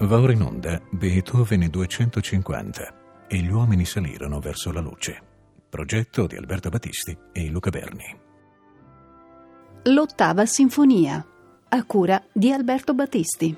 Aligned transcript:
Va 0.00 0.18
ora 0.18 0.32
in 0.32 0.40
onda 0.40 0.80
Beethoven 0.90 1.68
250 1.68 3.26
e 3.28 3.36
gli 3.36 3.50
uomini 3.50 3.84
salirono 3.84 4.40
verso 4.40 4.72
la 4.72 4.80
luce. 4.80 5.22
Progetto 5.68 6.26
di 6.26 6.36
Alberto 6.36 6.70
Battisti 6.70 7.14
e 7.32 7.50
Luca 7.50 7.68
Berni. 7.68 8.18
L'ottava 9.84 10.46
sinfonia, 10.46 11.22
a 11.68 11.84
cura 11.84 12.22
di 12.32 12.50
Alberto 12.50 12.94
Battisti. 12.94 13.54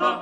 Per 0.00 0.19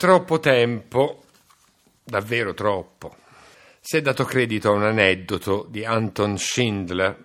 troppo 0.00 0.40
tempo, 0.40 1.24
davvero 2.02 2.54
troppo, 2.54 3.16
si 3.80 3.98
è 3.98 4.00
dato 4.00 4.24
credito 4.24 4.70
a 4.70 4.72
un 4.72 4.84
aneddoto 4.84 5.66
di 5.68 5.84
Anton 5.84 6.38
Schindler, 6.38 7.22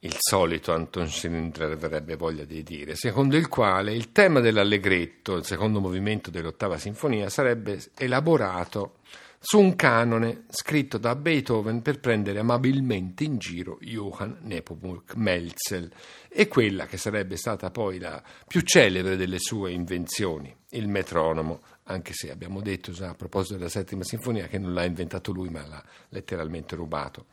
il 0.00 0.16
solito 0.18 0.72
Anton 0.72 1.06
Schindler 1.06 1.70
avrebbe 1.70 2.16
voglia 2.16 2.42
di 2.42 2.64
dire, 2.64 2.96
secondo 2.96 3.36
il 3.36 3.46
quale 3.46 3.94
il 3.94 4.10
tema 4.10 4.40
dell'allegretto, 4.40 5.36
il 5.36 5.44
secondo 5.44 5.78
movimento 5.78 6.28
dell'ottava 6.28 6.76
sinfonia, 6.76 7.28
sarebbe 7.28 7.80
elaborato 7.96 8.96
su 9.42 9.58
un 9.58 9.74
canone 9.74 10.44
scritto 10.50 10.98
da 10.98 11.14
Beethoven 11.16 11.80
per 11.80 11.98
prendere 11.98 12.40
amabilmente 12.40 13.24
in 13.24 13.38
giro 13.38 13.78
Johann 13.80 14.34
Nepomuk 14.40 15.14
Melzel 15.14 15.90
e 16.28 16.46
quella 16.46 16.84
che 16.84 16.98
sarebbe 16.98 17.36
stata 17.36 17.70
poi 17.70 17.98
la 17.98 18.22
più 18.46 18.60
celebre 18.60 19.16
delle 19.16 19.38
sue 19.38 19.72
invenzioni, 19.72 20.54
il 20.72 20.88
metronomo, 20.88 21.62
anche 21.84 22.12
se 22.12 22.30
abbiamo 22.30 22.60
detto 22.60 22.92
a 23.02 23.14
proposito 23.14 23.56
della 23.56 23.70
settima 23.70 24.04
sinfonia 24.04 24.46
che 24.46 24.58
non 24.58 24.74
l'ha 24.74 24.84
inventato 24.84 25.32
lui 25.32 25.48
ma 25.48 25.66
l'ha 25.66 25.82
letteralmente 26.10 26.76
rubato. 26.76 27.24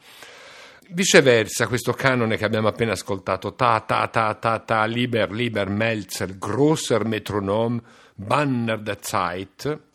Viceversa, 0.89 1.67
questo 1.67 1.91
canone 1.91 2.37
che 2.37 2.45
abbiamo 2.45 2.69
appena 2.69 2.93
ascoltato, 2.93 3.53
ta 3.53 3.81
ta 3.81 4.07
ta 4.07 4.33
ta 4.35 4.59
ta, 4.59 4.85
liber, 4.85 5.29
liber, 5.33 5.67
Melzer, 5.67 6.37
grosser 6.37 7.03
Metronom, 7.03 7.81
Banner 8.15 8.81
der 8.81 8.99
Zeit, 9.01 9.86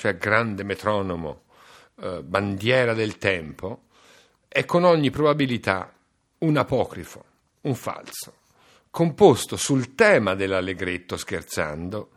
cioè 0.00 0.16
grande 0.16 0.64
metronomo, 0.64 1.42
eh, 2.00 2.22
bandiera 2.22 2.94
del 2.94 3.18
tempo, 3.18 3.82
è 4.48 4.64
con 4.64 4.84
ogni 4.84 5.10
probabilità 5.10 5.92
un 6.38 6.56
apocrifo, 6.56 7.24
un 7.60 7.74
falso, 7.74 8.32
composto 8.90 9.58
sul 9.58 9.94
tema 9.94 10.34
dell'allegretto 10.34 11.18
scherzando, 11.18 12.12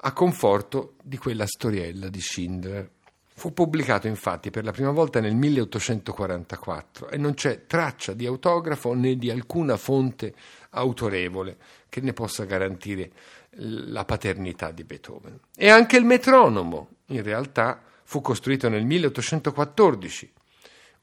a 0.00 0.12
conforto 0.12 0.94
di 1.00 1.16
quella 1.16 1.46
storiella 1.46 2.08
di 2.08 2.20
Schindler. 2.20 2.90
Fu 3.36 3.52
pubblicato 3.52 4.08
infatti 4.08 4.50
per 4.50 4.64
la 4.64 4.72
prima 4.72 4.90
volta 4.90 5.20
nel 5.20 5.36
1844 5.36 7.08
e 7.08 7.18
non 7.18 7.34
c'è 7.34 7.66
traccia 7.66 8.14
di 8.14 8.26
autografo 8.26 8.94
né 8.94 9.14
di 9.14 9.30
alcuna 9.30 9.76
fonte 9.76 10.34
autorevole 10.70 11.56
che 11.88 12.00
ne 12.00 12.12
possa 12.12 12.42
garantire 12.46 13.12
la 13.50 14.04
paternità 14.04 14.72
di 14.72 14.82
Beethoven. 14.82 15.38
E 15.54 15.68
anche 15.68 15.96
il 15.96 16.04
metronomo, 16.04 16.96
in 17.08 17.22
realtà, 17.22 17.82
fu 18.04 18.20
costruito 18.20 18.68
nel 18.68 18.84
1814, 18.84 20.32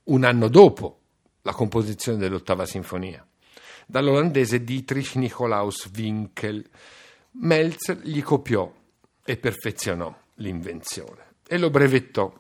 un 0.06 0.24
anno 0.24 0.48
dopo 0.48 1.00
la 1.42 1.54
composizione 1.54 2.18
dell'ottava 2.18 2.66
sinfonia, 2.66 3.26
dall'olandese 3.86 4.64
Dietrich 4.64 5.16
Nicolaus 5.16 5.90
Winkel. 5.96 6.68
Melzer 7.38 8.00
gli 8.00 8.22
copiò 8.24 8.72
e 9.24 9.38
perfezionò 9.38 10.16
l'invenzione 10.36 11.34
e 11.48 11.58
lo 11.58 11.70
brevettò 11.70 12.34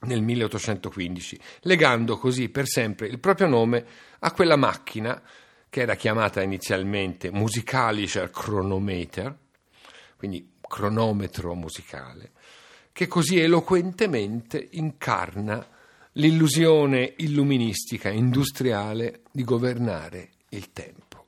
nel 0.00 0.22
1815, 0.22 1.38
legando 1.62 2.16
così 2.16 2.48
per 2.48 2.66
sempre 2.66 3.06
il 3.06 3.18
proprio 3.18 3.48
nome 3.48 3.84
a 4.20 4.32
quella 4.32 4.56
macchina 4.56 5.20
che 5.68 5.80
era 5.80 5.94
chiamata 5.94 6.42
inizialmente 6.42 7.30
Musikalischer 7.30 8.30
Chronometer, 8.30 9.36
quindi 10.16 10.52
cronometro 10.60 11.54
musicale, 11.54 12.32
che 12.94 13.08
così 13.08 13.40
eloquentemente 13.40 14.68
incarna 14.70 15.66
l'illusione 16.12 17.14
illuministica 17.16 18.08
industriale 18.08 19.22
di 19.32 19.42
governare 19.42 20.30
il 20.50 20.70
tempo. 20.72 21.26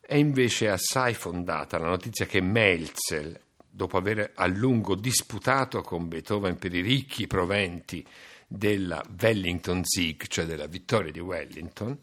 È 0.00 0.14
invece 0.14 0.70
assai 0.70 1.12
fondata 1.12 1.76
la 1.76 1.88
notizia 1.88 2.24
che 2.24 2.40
Melzel, 2.40 3.38
dopo 3.68 3.98
aver 3.98 4.32
a 4.34 4.46
lungo 4.46 4.94
disputato 4.94 5.82
con 5.82 6.08
Beethoven 6.08 6.56
per 6.56 6.74
i 6.74 6.80
ricchi 6.80 7.26
proventi 7.26 8.02
della 8.46 9.04
Wellington 9.20 9.84
Sieg, 9.84 10.26
cioè 10.26 10.46
della 10.46 10.68
vittoria 10.68 11.12
di 11.12 11.20
Wellington, 11.20 11.98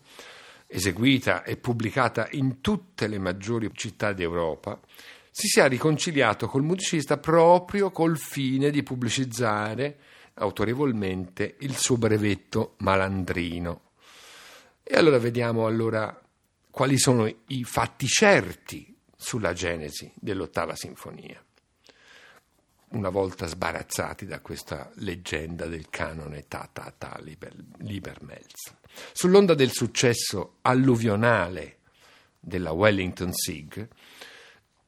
eseguita 0.68 1.42
e 1.42 1.58
pubblicata 1.58 2.28
in 2.34 2.62
tutte 2.62 3.08
le 3.08 3.18
maggiori 3.18 3.68
città 3.74 4.14
d'Europa, 4.14 4.80
si 5.36 5.48
sia 5.48 5.66
riconciliato 5.66 6.46
col 6.46 6.62
musicista 6.62 7.18
proprio 7.18 7.90
col 7.90 8.20
fine 8.20 8.70
di 8.70 8.84
pubblicizzare 8.84 9.98
autorevolmente 10.36 11.56
il 11.62 11.76
suo 11.76 11.98
brevetto 11.98 12.76
malandrino. 12.78 13.82
E 14.84 14.96
allora 14.96 15.18
vediamo 15.18 15.66
allora 15.66 16.22
quali 16.70 17.00
sono 17.00 17.26
i 17.48 17.64
fatti 17.64 18.06
certi 18.06 18.96
sulla 19.16 19.54
genesi 19.54 20.12
dell'ottava 20.14 20.76
sinfonia 20.76 21.44
una 22.94 23.10
volta 23.10 23.48
sbarazzati 23.48 24.28
da 24.28 24.40
questa 24.40 24.92
leggenda 24.98 25.66
del 25.66 25.90
canone 25.90 26.46
ta 26.48 26.70
ta 26.72 26.94
ta 26.96 27.18
liber, 27.22 27.54
Liebermelz. 27.80 28.76
Sull'onda 29.14 29.56
del 29.56 29.72
successo 29.72 30.58
alluvionale 30.62 31.80
della 32.40 32.72
Wellington 32.72 33.34
Sieg, 33.34 33.88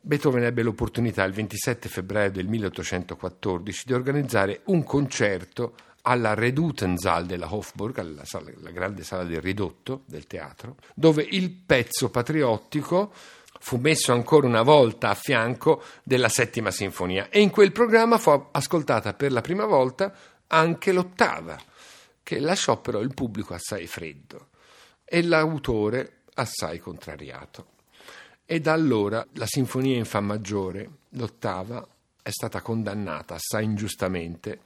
Beethoven 0.05 0.43
ebbe 0.43 0.61
l'opportunità 0.61 1.23
il 1.23 1.33
27 1.33 1.89
febbraio 1.89 2.29
del 2.29 2.45
1814 2.45 3.83
di 3.87 3.93
organizzare 3.93 4.61
un 4.65 4.83
concerto 4.83 5.73
alla 6.03 6.35
Redutensaal 6.35 7.25
della 7.25 7.51
Hofburg, 7.51 7.97
alla, 7.97 8.23
sala, 8.23 8.51
la 8.57 8.69
grande 8.69 9.03
sala 9.03 9.23
del 9.23 9.41
ridotto 9.41 10.03
del 10.05 10.27
teatro, 10.27 10.75
dove 10.93 11.25
il 11.27 11.49
pezzo 11.49 12.11
patriottico 12.11 13.11
fu 13.59 13.77
messo 13.77 14.13
ancora 14.13 14.45
una 14.45 14.61
volta 14.61 15.09
a 15.09 15.15
fianco 15.15 15.81
della 16.03 16.29
settima 16.29 16.69
sinfonia 16.69 17.29
e 17.29 17.41
in 17.41 17.49
quel 17.49 17.71
programma 17.71 18.19
fu 18.19 18.49
ascoltata 18.51 19.15
per 19.15 19.31
la 19.31 19.41
prima 19.41 19.65
volta 19.65 20.13
anche 20.45 20.91
l'ottava, 20.91 21.59
che 22.21 22.39
lasciò 22.39 22.79
però 22.79 22.99
il 22.99 23.15
pubblico 23.15 23.55
assai 23.55 23.87
freddo 23.87 24.49
e 25.03 25.23
l'autore 25.23 26.21
assai 26.35 26.77
contrariato. 26.77 27.73
E 28.45 28.59
da 28.59 28.73
allora 28.73 29.25
la 29.33 29.47
sinfonia 29.47 29.97
in 29.97 30.05
fa 30.05 30.19
maggiore, 30.19 30.89
l'ottava, 31.09 31.85
è 32.21 32.29
stata 32.29 32.61
condannata 32.61 33.35
assai 33.35 33.63
ingiustamente 33.63 34.59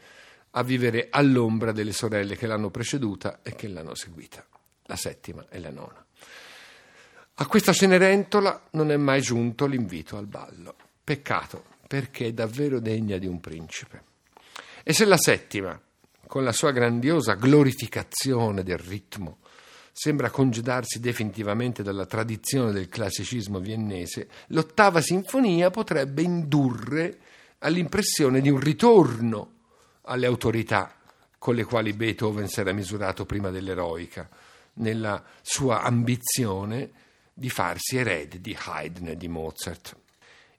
a 0.51 0.63
vivere 0.63 1.07
all'ombra 1.09 1.71
delle 1.71 1.93
sorelle 1.93 2.35
che 2.35 2.47
l'hanno 2.47 2.69
preceduta 2.71 3.39
e 3.41 3.55
che 3.55 3.67
l'hanno 3.67 3.95
seguita, 3.95 4.45
la 4.83 4.95
settima 4.95 5.45
e 5.49 5.59
la 5.59 5.69
nona. 5.69 6.05
A 7.35 7.47
questa 7.47 7.71
Cenerentola 7.71 8.67
non 8.71 8.91
è 8.91 8.97
mai 8.97 9.21
giunto 9.21 9.65
l'invito 9.65 10.17
al 10.17 10.27
ballo. 10.27 10.75
Peccato, 11.01 11.63
perché 11.87 12.27
è 12.27 12.33
davvero 12.33 12.81
degna 12.81 13.17
di 13.17 13.27
un 13.27 13.39
principe. 13.39 14.03
E 14.83 14.91
se 14.91 15.05
la 15.05 15.17
settima, 15.17 15.79
con 16.27 16.43
la 16.43 16.51
sua 16.51 16.71
grandiosa 16.71 17.35
glorificazione 17.35 18.61
del 18.61 18.77
ritmo, 18.77 19.37
sembra 20.01 20.29
congedarsi 20.29 21.01
definitivamente 21.01 21.83
dalla 21.83 22.05
tradizione 22.05 22.71
del 22.71 22.87
classicismo 22.87 23.59
viennese, 23.59 24.29
l'ottava 24.47 25.01
sinfonia 25.01 25.71
potrebbe 25.71 26.21
indurre 26.21 27.17
all'impressione 27.59 28.39
di 28.39 28.49
un 28.49 28.61
ritorno 28.61 29.51
alle 30.03 30.25
autorità 30.25 30.95
con 31.37 31.53
le 31.53 31.65
quali 31.65 31.91
Beethoven 31.91 32.47
si 32.47 32.61
era 32.61 32.71
misurato 32.71 33.25
prima 33.25 33.49
dell'eroica, 33.49 34.29
nella 34.75 35.21
sua 35.41 35.81
ambizione 35.81 36.91
di 37.33 37.49
farsi 37.49 37.97
erede 37.97 38.39
di 38.39 38.57
Haydn 38.57 39.09
e 39.09 39.17
di 39.17 39.27
Mozart. 39.27 39.97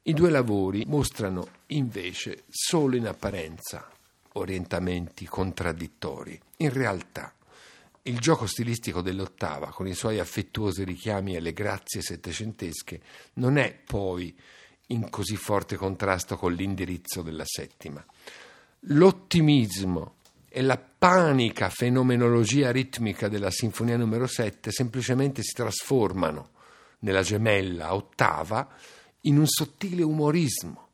I 0.03 0.13
due 0.13 0.29
lavori 0.29 0.85
mostrano 0.87 1.49
invece 1.69 2.43
solo 2.51 2.95
in 2.95 3.07
apparenza 3.07 3.89
orientamenti 4.33 5.25
contraddittori. 5.25 6.39
In 6.59 6.75
realtà 6.75 7.33
il 8.03 8.19
gioco 8.19 8.47
stilistico 8.47 9.03
dell'ottava, 9.03 9.69
con 9.69 9.87
i 9.87 9.95
suoi 9.95 10.19
affettuosi 10.19 10.85
richiami 10.85 11.37
alle 11.37 11.53
grazie 11.53 12.01
settecentesche, 12.01 13.01
non 13.35 13.59
è 13.59 13.75
poi 13.75 14.35
in 14.87 15.11
così 15.11 15.37
forte 15.37 15.77
contrasto 15.77 16.37
con 16.37 16.53
l'indirizzo 16.53 17.23
della 17.23 17.45
settima. 17.45 18.05
L'ottimismo 18.85 20.15
e 20.49 20.63
la 20.63 20.79
panica 20.79 21.69
fenomenologia 21.69 22.73
ritmica 22.73 23.29
della 23.29 23.51
sinfonia 23.51 23.97
numero 23.97 24.27
7 24.27 24.73
semplicemente 24.73 25.43
si 25.43 25.53
trasformano 25.53 26.51
nella 27.01 27.23
gemella 27.23 27.95
ottava 27.95 28.69
in 29.23 29.39
un 29.39 29.47
sottile 29.47 30.03
umorismo 30.03 30.89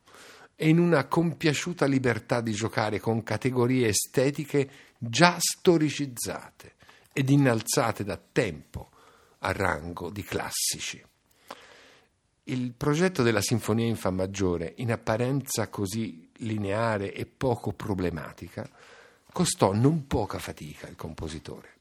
e 0.55 0.69
in 0.69 0.79
una 0.79 1.05
compiaciuta 1.05 1.85
libertà 1.85 2.41
di 2.41 2.51
giocare 2.51 2.99
con 2.99 3.23
categorie 3.23 3.87
estetiche 3.87 4.69
già 4.97 5.37
storicizzate 5.39 6.75
ed 7.17 7.31
innalzate 7.31 8.03
da 8.03 8.19
tempo 8.31 8.91
a 9.39 9.51
rango 9.51 10.11
di 10.11 10.21
classici. 10.21 11.03
Il 12.43 12.73
progetto 12.73 13.23
della 13.23 13.41
Sinfonia 13.41 13.87
in 13.87 13.95
Fa 13.95 14.11
maggiore, 14.11 14.73
in 14.77 14.91
apparenza 14.91 15.67
così 15.69 16.29
lineare 16.37 17.11
e 17.11 17.25
poco 17.25 17.73
problematica, 17.73 18.69
costò 19.33 19.73
non 19.73 20.05
poca 20.05 20.37
fatica 20.37 20.85
al 20.85 20.95
compositore 20.95 21.75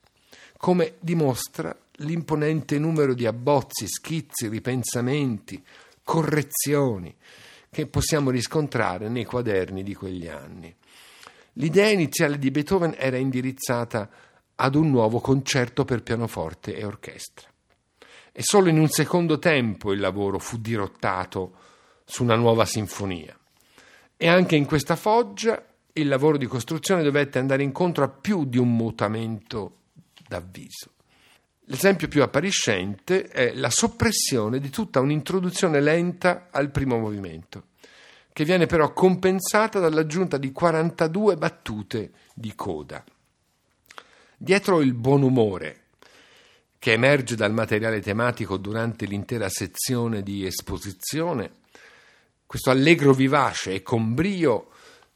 come 0.56 0.94
dimostra 1.00 1.76
l'imponente 1.96 2.78
numero 2.78 3.12
di 3.12 3.26
abbozzi, 3.26 3.86
schizzi, 3.86 4.48
ripensamenti, 4.48 5.62
correzioni 6.02 7.14
che 7.70 7.86
possiamo 7.86 8.30
riscontrare 8.30 9.10
nei 9.10 9.26
quaderni 9.26 9.82
di 9.82 9.94
quegli 9.94 10.28
anni. 10.28 10.74
L'idea 11.54 11.88
iniziale 11.88 12.38
di 12.38 12.50
Beethoven 12.50 12.94
era 12.96 13.18
indirizzata 13.18 14.08
ad 14.56 14.74
un 14.74 14.90
nuovo 14.90 15.20
concerto 15.20 15.84
per 15.84 16.02
pianoforte 16.02 16.74
e 16.74 16.84
orchestra. 16.84 17.48
E 18.32 18.42
solo 18.42 18.68
in 18.68 18.78
un 18.78 18.88
secondo 18.88 19.38
tempo 19.38 19.92
il 19.92 20.00
lavoro 20.00 20.38
fu 20.38 20.58
dirottato 20.58 21.54
su 22.04 22.22
una 22.22 22.36
nuova 22.36 22.64
sinfonia. 22.64 23.36
E 24.16 24.28
anche 24.28 24.56
in 24.56 24.66
questa 24.66 24.96
foggia 24.96 25.62
il 25.92 26.08
lavoro 26.08 26.36
di 26.36 26.46
costruzione 26.46 27.02
dovette 27.02 27.38
andare 27.38 27.62
incontro 27.62 28.04
a 28.04 28.08
più 28.08 28.44
di 28.44 28.58
un 28.58 28.74
mutamento 28.74 29.76
d'avviso. 30.28 30.92
L'esempio 31.68 32.08
più 32.08 32.22
appariscente 32.22 33.24
è 33.24 33.52
la 33.54 33.70
soppressione 33.70 34.60
di 34.60 34.70
tutta 34.70 35.00
un'introduzione 35.00 35.80
lenta 35.80 36.48
al 36.50 36.70
primo 36.70 36.98
movimento, 36.98 37.64
che 38.32 38.44
viene 38.44 38.66
però 38.66 38.92
compensata 38.92 39.80
dall'aggiunta 39.80 40.36
di 40.36 40.52
42 40.52 41.36
battute 41.36 42.12
di 42.34 42.54
coda. 42.54 43.02
Dietro 44.38 44.82
il 44.82 44.92
buon 44.92 45.22
umore, 45.22 45.84
che 46.78 46.92
emerge 46.92 47.36
dal 47.36 47.54
materiale 47.54 48.02
tematico 48.02 48.58
durante 48.58 49.06
l'intera 49.06 49.48
sezione 49.48 50.22
di 50.22 50.44
esposizione, 50.44 51.52
questo 52.44 52.68
allegro 52.68 53.14
vivace 53.14 53.72
e 53.72 53.82
con 53.82 54.12
brio 54.12 54.68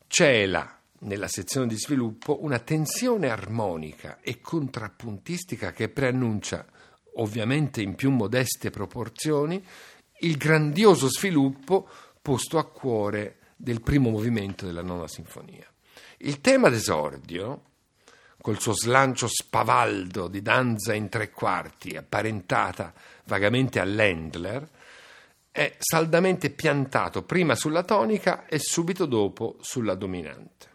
cela 0.07 0.75
nella 1.01 1.29
sezione 1.29 1.67
di 1.67 1.77
sviluppo 1.77 2.43
una 2.43 2.61
tensione 2.61 3.29
armonica 3.29 4.21
e 4.23 4.41
contrappuntistica 4.41 5.73
che 5.73 5.91
preannuncia, 5.91 6.65
ovviamente 7.17 7.83
in 7.83 7.97
più 7.97 8.11
modeste 8.11 8.71
proporzioni, 8.71 9.63
il 10.21 10.39
grandioso 10.39 11.11
sviluppo 11.11 11.87
posto 12.23 12.57
a 12.57 12.65
cuore 12.65 13.37
del 13.55 13.83
primo 13.83 14.09
movimento 14.09 14.65
della 14.65 14.83
nona 14.83 15.07
sinfonia. 15.07 15.67
Il 16.17 16.41
tema 16.41 16.71
d'esordio, 16.71 17.65
col 18.41 18.61
suo 18.61 18.73
slancio 18.73 19.29
spavaldo 19.29 20.29
di 20.29 20.43
danza 20.43 20.95
in 20.95 21.09
tre 21.09 21.31
quarti, 21.31 21.97
apparentata 21.97 22.93
vagamente 23.25 23.79
all'Endler, 23.81 24.69
è 25.51 25.75
saldamente 25.79 26.51
piantato 26.51 27.23
prima 27.23 27.55
sulla 27.55 27.83
tonica 27.83 28.47
e 28.47 28.59
subito 28.59 29.07
dopo 29.07 29.57
sulla 29.61 29.95
dominante. 29.95 30.69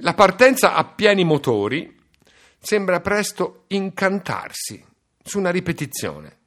La 0.00 0.14
partenza 0.14 0.74
a 0.74 0.84
pieni 0.84 1.24
motori 1.24 1.97
sembra 2.58 3.00
presto 3.00 3.64
incantarsi 3.68 4.84
su 5.22 5.38
una 5.38 5.50
ripetizione, 5.50 6.38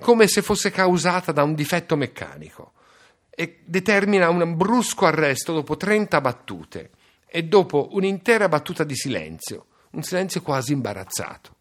come 0.00 0.28
se 0.28 0.42
fosse 0.42 0.70
causata 0.70 1.32
da 1.32 1.42
un 1.42 1.54
difetto 1.54 1.96
meccanico, 1.96 2.72
e 3.30 3.60
determina 3.64 4.28
un 4.28 4.56
brusco 4.56 5.06
arresto 5.06 5.52
dopo 5.52 5.76
30 5.76 6.20
battute 6.20 6.90
e 7.26 7.44
dopo 7.44 7.88
un'intera 7.92 8.48
battuta 8.48 8.84
di 8.84 8.96
silenzio, 8.96 9.66
un 9.90 10.02
silenzio 10.02 10.42
quasi 10.42 10.72
imbarazzato. 10.72 11.56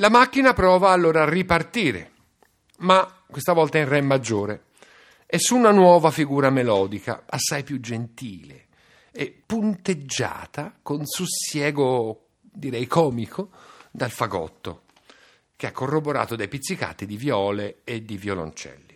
La 0.00 0.08
macchina 0.08 0.54
prova 0.54 0.92
allora 0.92 1.24
a 1.24 1.28
ripartire, 1.28 2.12
ma 2.78 3.22
questa 3.26 3.52
volta 3.52 3.76
in 3.76 3.86
Re 3.86 4.00
maggiore 4.00 4.68
e 5.26 5.38
su 5.38 5.54
una 5.54 5.72
nuova 5.72 6.10
figura 6.10 6.48
melodica, 6.48 7.24
assai 7.26 7.64
più 7.64 7.78
gentile 7.80 8.68
e 9.12 9.42
punteggiata 9.44 10.78
con 10.80 11.04
sussiego, 11.04 12.28
direi 12.40 12.86
comico, 12.86 13.50
dal 13.90 14.10
fagotto, 14.10 14.84
che 15.54 15.66
ha 15.66 15.72
corroborato 15.72 16.34
dai 16.34 16.48
pizzicati 16.48 17.04
di 17.04 17.18
viole 17.18 17.80
e 17.84 18.02
di 18.02 18.16
violoncelli. 18.16 18.89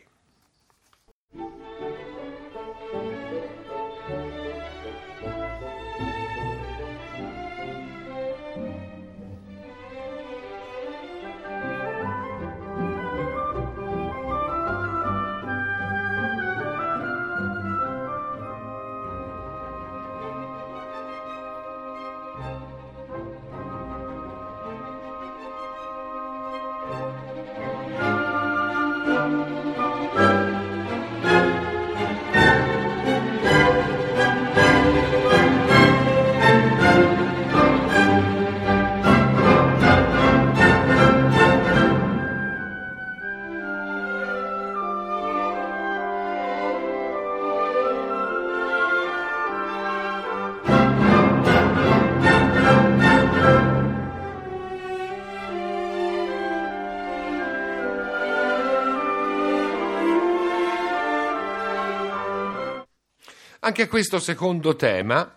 Anche 63.65 63.89
questo 63.89 64.19
secondo 64.19 64.77
tema 64.77 65.33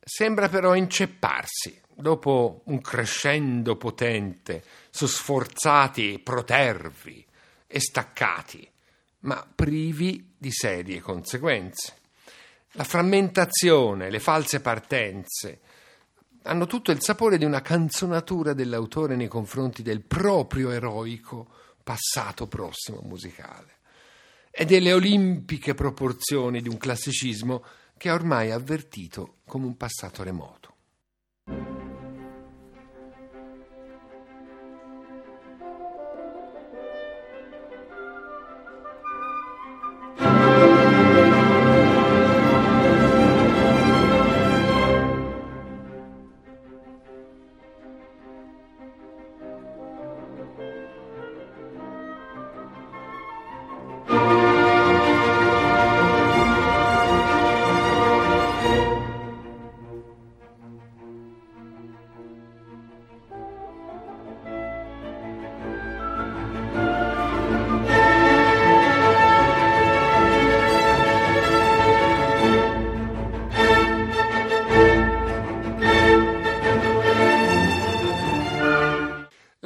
sembra 0.00 0.48
però 0.48 0.76
incepparsi 0.76 1.82
dopo 1.92 2.62
un 2.66 2.80
crescendo 2.80 3.74
potente 3.74 4.62
su 4.90 5.08
sforzati 5.08 6.20
protervi 6.20 7.26
e 7.66 7.80
staccati, 7.80 8.70
ma 9.22 9.44
privi 9.52 10.34
di 10.38 10.52
serie 10.52 11.00
conseguenze. 11.00 11.96
La 12.74 12.84
frammentazione, 12.84 14.08
le 14.08 14.20
false 14.20 14.60
partenze 14.60 15.60
hanno 16.42 16.66
tutto 16.66 16.92
il 16.92 17.02
sapore 17.02 17.38
di 17.38 17.44
una 17.44 17.60
canzonatura 17.60 18.52
dell'autore 18.52 19.16
nei 19.16 19.26
confronti 19.26 19.82
del 19.82 20.02
proprio 20.02 20.70
eroico 20.70 21.48
passato 21.82 22.46
prossimo 22.46 23.00
musicale 23.02 23.75
e 24.58 24.64
delle 24.64 24.94
olimpiche 24.94 25.74
proporzioni 25.74 26.62
di 26.62 26.68
un 26.70 26.78
classicismo 26.78 27.62
che 27.98 28.08
è 28.08 28.12
ormai 28.12 28.50
avvertito 28.50 29.36
come 29.44 29.66
un 29.66 29.76
passato 29.76 30.22
remoto. 30.22 30.75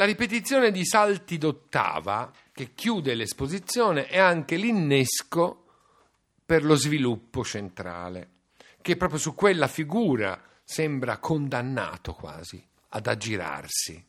La 0.01 0.07
ripetizione 0.07 0.71
di 0.71 0.87
salti 0.87 1.37
d'ottava 1.37 2.33
che 2.53 2.73
chiude 2.75 3.15
l'esposizione 3.15 4.07
è 4.07 4.19
anche 4.19 4.57
l'innesco 4.57 5.67
per 6.43 6.65
lo 6.65 6.75
sviluppo 6.75 7.45
centrale, 7.45 8.31
che 8.81 8.97
proprio 8.97 9.19
su 9.19 9.35
quella 9.35 9.69
figura 9.69 10.43
sembra 10.65 11.19
condannato 11.19 12.15
quasi 12.15 12.67
ad 12.89 13.07
aggirarsi. 13.09 14.03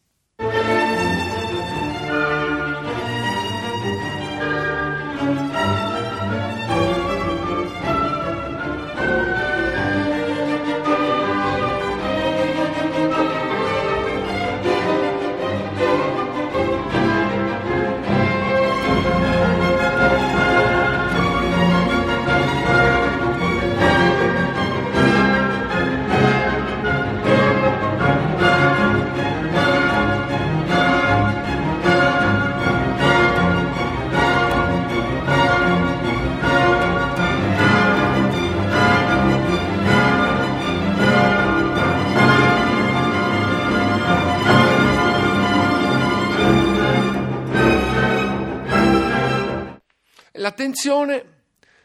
L'attenzione 50.83 51.25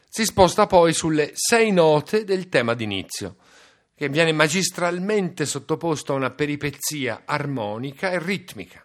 si 0.08 0.24
sposta 0.24 0.66
poi 0.66 0.94
sulle 0.94 1.32
sei 1.34 1.70
note 1.70 2.24
del 2.24 2.48
tema 2.48 2.72
d'inizio, 2.72 3.36
che 3.94 4.08
viene 4.08 4.32
magistralmente 4.32 5.44
sottoposto 5.44 6.14
a 6.14 6.16
una 6.16 6.30
peripezia 6.30 7.24
armonica 7.26 8.10
e 8.10 8.18
ritmica, 8.18 8.82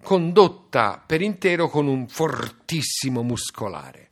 condotta 0.00 1.02
per 1.04 1.22
intero 1.22 1.68
con 1.68 1.88
un 1.88 2.06
fortissimo 2.06 3.24
muscolare. 3.24 4.10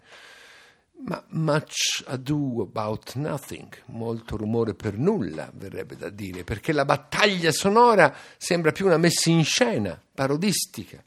Ma 1.04 1.24
much 1.28 2.02
ado 2.06 2.62
about 2.62 3.14
nothing, 3.14 3.68
molto 3.86 4.36
rumore 4.36 4.74
per 4.74 4.98
nulla, 4.98 5.48
verrebbe 5.54 5.96
da 5.96 6.10
dire, 6.10 6.42
perché 6.42 6.72
la 6.72 6.84
battaglia 6.84 7.52
sonora 7.52 8.12
sembra 8.36 8.72
più 8.72 8.86
una 8.86 8.98
messa 8.98 9.30
in 9.30 9.44
scena 9.44 9.96
parodistica 10.12 11.04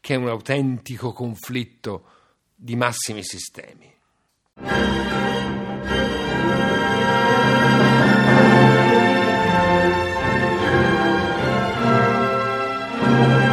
che 0.00 0.16
un 0.16 0.26
autentico 0.26 1.12
conflitto 1.12 2.14
di 2.56 2.74
massimi 2.74 3.22
sistemi. 3.22 3.94
Su 13.36 13.45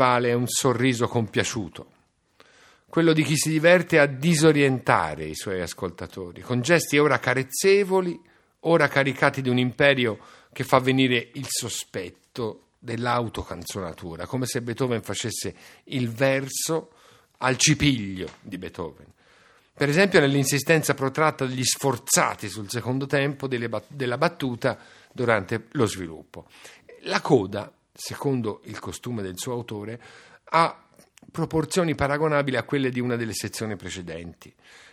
prevale 0.00 0.32
un 0.32 0.48
sorriso 0.48 1.06
compiaciuto, 1.08 1.86
quello 2.88 3.12
di 3.12 3.22
chi 3.22 3.36
si 3.36 3.50
diverte 3.50 3.98
a 3.98 4.06
disorientare 4.06 5.26
i 5.26 5.34
suoi 5.34 5.60
ascoltatori, 5.60 6.40
con 6.40 6.62
gesti 6.62 6.96
ora 6.96 7.18
carezzevoli, 7.18 8.18
ora 8.60 8.88
caricati 8.88 9.42
di 9.42 9.50
un 9.50 9.58
imperio 9.58 10.18
che 10.54 10.64
fa 10.64 10.78
venire 10.78 11.28
il 11.34 11.44
sospetto 11.46 12.68
dell'autocanzonatura, 12.78 14.24
come 14.24 14.46
se 14.46 14.62
Beethoven 14.62 15.02
facesse 15.02 15.54
il 15.84 16.08
verso 16.08 16.92
al 17.38 17.58
cipiglio 17.58 18.26
di 18.40 18.56
Beethoven. 18.56 19.06
Per 19.74 19.88
esempio 19.88 20.18
nell'insistenza 20.18 20.94
protratta 20.94 21.44
degli 21.44 21.62
sforzati 21.62 22.48
sul 22.48 22.70
secondo 22.70 23.04
tempo 23.04 23.46
della 23.46 24.16
battuta 24.16 24.78
durante 25.12 25.66
lo 25.72 25.84
sviluppo. 25.84 26.46
La 27.02 27.20
coda 27.20 27.70
secondo 28.00 28.62
il 28.64 28.78
costume 28.78 29.20
del 29.20 29.36
suo 29.36 29.52
autore, 29.52 30.00
ha 30.52 30.84
proporzioni 31.30 31.94
paragonabili 31.94 32.56
a 32.56 32.62
quelle 32.62 32.88
di 32.88 32.98
una 32.98 33.14
delle 33.16 33.34
sezioni 33.34 33.76
precedenti. 33.76 34.52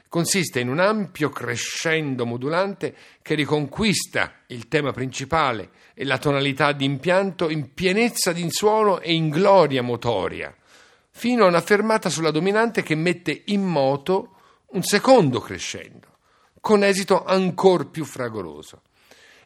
Consiste 0.10 0.60
in 0.60 0.68
un 0.68 0.80
ampio 0.80 1.30
crescendo 1.30 2.26
modulante 2.26 2.94
che 3.22 3.36
riconquista 3.36 4.42
il 4.48 4.68
tema 4.68 4.92
principale 4.92 5.70
e 5.94 6.04
la 6.04 6.18
tonalità 6.18 6.74
di 6.74 6.84
impianto 6.84 7.50
in 7.50 7.74
pienezza 7.74 8.34
di 8.34 8.46
suono 8.50 9.00
e 9.00 9.14
in 9.14 9.30
gloria 9.30 9.82
motoria, 9.82 10.54
fino 11.10 11.46
a 11.46 11.48
una 11.48 11.62
fermata 11.62 12.10
sulla 12.10 12.32
dominante 12.32 12.84
che 12.84 12.96
mette 12.96 13.44
in 13.46 13.64
moto 13.64 14.36
un 14.72 14.84
secondo 14.84 15.40
crescendo, 15.40 16.08
con 16.60 16.84
esito 16.84 17.24
ancor 17.24 17.90
più 17.90 18.04
fragoroso. 18.04 18.82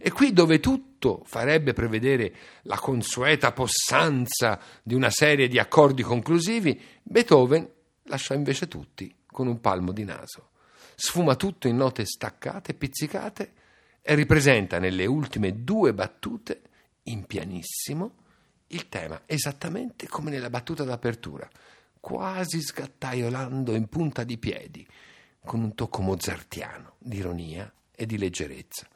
E 0.04 0.12
qui 0.12 0.34
dove 0.34 0.60
tutto 0.60 1.22
farebbe 1.26 1.74
prevedere 1.74 2.34
la 2.64 2.80
consueta 2.80 3.52
possanza 3.52 4.60
di 4.82 4.96
una 4.96 5.12
serie 5.12 5.48
di 5.48 5.60
accordi 5.60 6.02
conclusivi, 6.02 6.82
Beethoven 7.04 7.70
lascia 8.06 8.34
invece 8.34 8.68
tutti 8.68 9.14
con 9.28 9.46
un 9.46 9.62
palmo 9.62 9.92
di 9.92 10.04
naso. 10.04 10.50
Sfuma 10.96 11.36
tutto 11.36 11.68
in 11.68 11.76
note 11.76 12.06
staccate, 12.06 12.74
pizzicate 12.74 13.54
e 14.02 14.16
ripresenta 14.16 14.80
nelle 14.80 15.06
ultime 15.06 15.64
due 15.64 15.94
battute, 15.94 16.62
in 17.04 17.26
pianissimo, 17.26 18.16
il 18.68 18.90
tema 18.90 19.22
esattamente 19.28 20.08
come 20.08 20.32
nella 20.32 20.50
battuta 20.50 20.84
d'apertura, 20.84 21.48
quasi 22.00 22.60
sgattaiolando 22.60 23.76
in 23.76 23.88
punta 23.88 24.24
di 24.24 24.40
piedi, 24.40 24.88
con 25.46 25.62
un 25.62 25.76
tocco 25.76 26.02
mozartiano 26.02 26.96
di 26.98 27.18
ironia 27.18 27.72
e 27.96 28.08
di 28.08 28.18
leggerezza. 28.18 28.88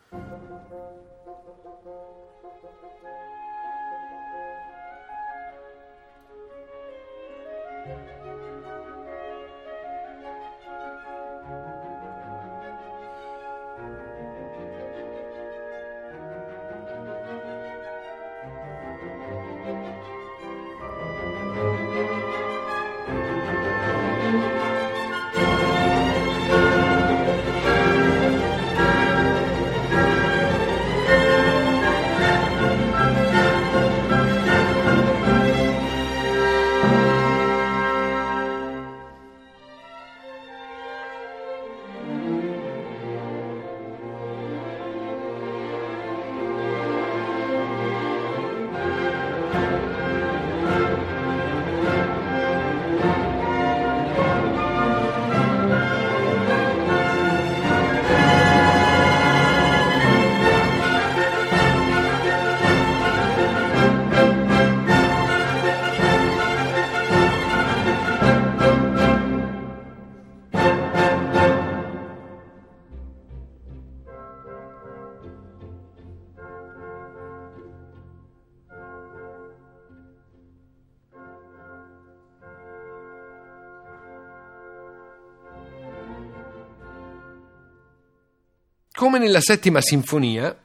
Come 89.06 89.20
nella 89.20 89.40
settima 89.40 89.82
sinfonia, 89.82 90.58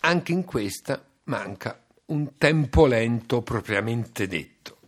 anche 0.00 0.32
in 0.32 0.42
questa 0.42 1.06
manca 1.26 1.84
un 2.06 2.36
tempo 2.36 2.84
lento 2.84 3.42
propriamente 3.42 4.26
detto. 4.26 4.78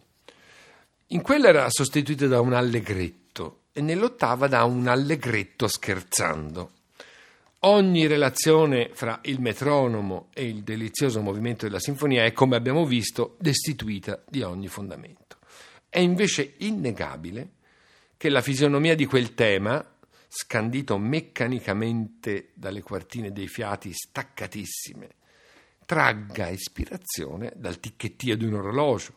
In 1.06 1.22
quella 1.22 1.46
era 1.46 1.70
sostituito 1.70 2.26
da 2.26 2.40
un 2.40 2.54
allegretto 2.54 3.66
e 3.72 3.82
nell'ottava 3.82 4.48
da 4.48 4.64
un 4.64 4.88
allegretto 4.88 5.68
scherzando. 5.68 6.70
Ogni 7.60 8.08
relazione 8.08 8.90
fra 8.92 9.20
il 9.26 9.40
metronomo 9.40 10.26
e 10.34 10.48
il 10.48 10.64
delizioso 10.64 11.20
movimento 11.20 11.66
della 11.66 11.78
sinfonia 11.78 12.24
è, 12.24 12.32
come 12.32 12.56
abbiamo 12.56 12.84
visto, 12.84 13.36
destituita 13.38 14.20
di 14.28 14.42
ogni 14.42 14.66
fondamento. 14.66 15.36
È 15.88 16.00
invece 16.00 16.54
innegabile 16.56 17.50
che 18.16 18.28
la 18.28 18.40
fisionomia 18.40 18.96
di 18.96 19.04
quel 19.06 19.34
tema, 19.34 19.88
scandito 20.28 20.98
meccanicamente 20.98 22.50
dalle 22.54 22.82
quartine 22.82 23.32
dei 23.32 23.48
fiati 23.48 23.92
staccatissime, 23.92 25.08
tragga 25.86 26.48
ispirazione 26.48 27.52
dal 27.56 27.80
ticchettio 27.80 28.36
di 28.36 28.44
un 28.44 28.54
orologio, 28.54 29.14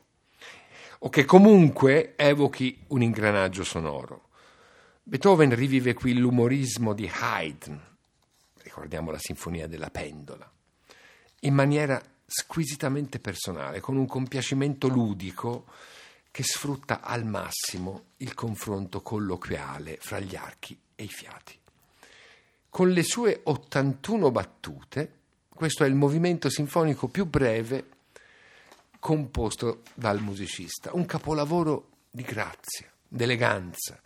o 1.00 1.10
che 1.10 1.26
comunque 1.26 2.16
evochi 2.16 2.84
un 2.88 3.02
ingranaggio 3.02 3.64
sonoro. 3.64 4.30
Beethoven 5.04 5.54
rivive 5.54 5.94
qui 5.94 6.14
l'umorismo 6.14 6.94
di 6.94 7.12
Haydn, 7.12 7.80
ricordiamo 8.64 9.12
la 9.12 9.20
sinfonia 9.20 9.68
della 9.68 9.90
pendola, 9.90 10.50
in 11.42 11.54
maniera 11.54 12.02
squisitamente 12.26 13.20
personale, 13.20 13.82
con 13.82 13.98
un 13.98 14.06
compiacimento 14.06 14.88
ludico 14.88 15.66
che 16.32 16.44
sfrutta 16.44 17.02
al 17.02 17.26
massimo 17.26 18.12
il 18.18 18.34
confronto 18.34 19.02
colloquiale 19.02 19.98
fra 20.00 20.20
gli 20.20 20.36
archi 20.38 20.80
e 21.02 21.06
i 21.06 21.08
fiati. 21.08 21.58
Con 22.70 22.92
le 22.92 23.04
sue 23.04 23.42
81 23.44 24.32
battute, 24.32 25.20
questo 25.50 25.84
è 25.84 25.88
il 25.88 25.96
movimento 25.96 26.50
sinfonico 26.50 27.08
più 27.08 27.26
breve 27.26 27.90
composto 29.00 29.82
dal 29.94 30.22
musicista, 30.22 30.92
un 30.94 31.06
capolavoro 31.06 31.90
di 32.10 32.22
grazia, 32.22 32.90
d'eleganza, 33.08 34.00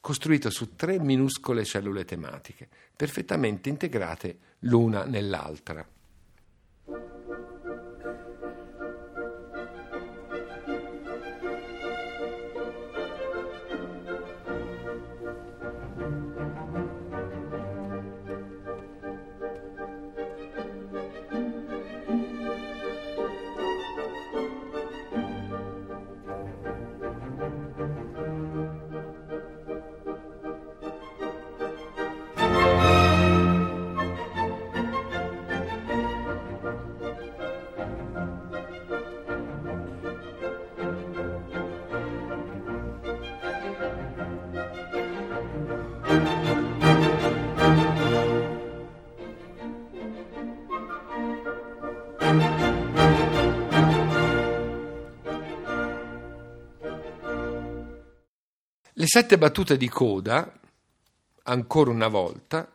costruito 0.00 0.50
su 0.50 0.74
tre 0.76 0.98
minuscole 1.00 1.64
cellule 1.64 2.04
tematiche, 2.04 2.68
perfettamente 2.94 3.68
integrate 3.68 4.38
l'una 4.60 5.04
nell'altra. 5.04 5.86
Sette 59.14 59.36
battute 59.36 59.76
di 59.76 59.90
coda, 59.90 60.58
ancora 61.42 61.90
una 61.90 62.08
volta, 62.08 62.66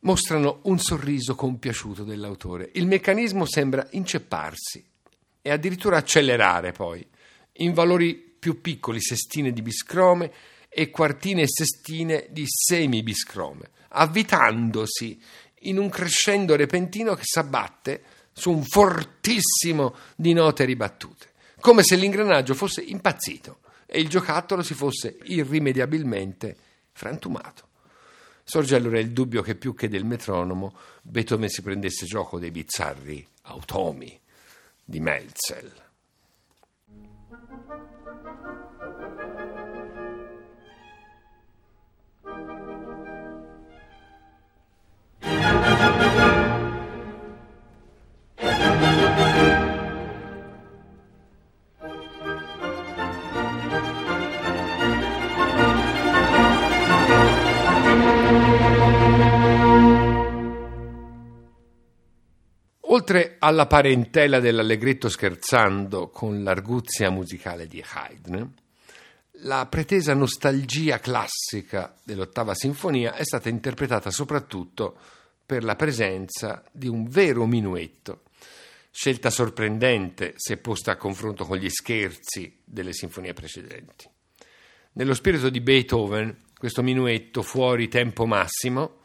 mostrano 0.00 0.58
un 0.64 0.78
sorriso 0.78 1.34
compiaciuto 1.34 2.04
dell'autore. 2.04 2.68
Il 2.74 2.86
meccanismo 2.86 3.46
sembra 3.46 3.88
incepparsi 3.92 4.84
e 5.40 5.50
addirittura 5.50 5.96
accelerare 5.96 6.72
poi, 6.72 7.08
in 7.52 7.72
valori 7.72 8.16
più 8.16 8.60
piccoli, 8.60 9.00
sestine 9.00 9.50
di 9.54 9.62
biscrome 9.62 10.30
e 10.68 10.90
quartine 10.90 11.40
e 11.40 11.48
sestine 11.48 12.26
di 12.28 12.44
semibiscrome, 12.46 13.70
avvitandosi 13.88 15.18
in 15.60 15.78
un 15.78 15.88
crescendo 15.88 16.54
repentino 16.54 17.14
che 17.14 17.24
s'abbatte 17.24 18.02
su 18.34 18.50
un 18.50 18.62
fortissimo 18.62 19.94
di 20.16 20.34
note 20.34 20.66
ribattute, 20.66 21.32
come 21.60 21.82
se 21.82 21.96
l'ingranaggio 21.96 22.52
fosse 22.52 22.82
impazzito 22.82 23.60
e 23.90 24.00
il 24.00 24.08
giocattolo 24.08 24.62
si 24.62 24.74
fosse 24.74 25.18
irrimediabilmente 25.24 26.54
frantumato. 26.92 27.66
Sorge 28.44 28.76
allora 28.76 28.98
il 28.98 29.12
dubbio 29.12 29.40
che 29.40 29.54
più 29.54 29.74
che 29.74 29.88
del 29.88 30.04
metronomo 30.04 30.76
Beethoven 31.00 31.48
si 31.48 31.62
prendesse 31.62 32.04
gioco 32.04 32.38
dei 32.38 32.50
bizzarri 32.50 33.26
automi 33.42 34.20
di 34.84 35.00
Melzel. 35.00 35.87
Oltre 62.98 63.36
alla 63.38 63.68
parentela 63.68 64.40
dell'allegretto 64.40 65.08
scherzando 65.08 66.08
con 66.08 66.42
l'arguzia 66.42 67.10
musicale 67.10 67.68
di 67.68 67.80
Haydn, 67.80 68.52
la 69.42 69.66
pretesa 69.66 70.14
nostalgia 70.14 70.98
classica 70.98 71.94
dell'ottava 72.02 72.54
sinfonia 72.54 73.14
è 73.14 73.22
stata 73.22 73.48
interpretata 73.48 74.10
soprattutto 74.10 74.98
per 75.46 75.62
la 75.62 75.76
presenza 75.76 76.64
di 76.72 76.88
un 76.88 77.06
vero 77.08 77.46
minuetto, 77.46 78.22
scelta 78.90 79.30
sorprendente 79.30 80.32
se 80.34 80.56
posta 80.56 80.90
a 80.90 80.96
confronto 80.96 81.44
con 81.44 81.56
gli 81.56 81.70
scherzi 81.70 82.58
delle 82.64 82.92
sinfonie 82.92 83.32
precedenti. 83.32 84.10
Nello 84.94 85.14
spirito 85.14 85.50
di 85.50 85.60
Beethoven, 85.60 86.36
questo 86.58 86.82
minuetto 86.82 87.42
fuori 87.42 87.86
tempo 87.86 88.26
massimo 88.26 88.97